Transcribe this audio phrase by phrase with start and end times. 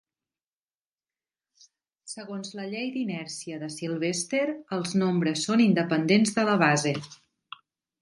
[2.13, 4.43] Segons la llei d'inèrcia de Sylvester,
[4.81, 6.99] els nombres són independents de la base.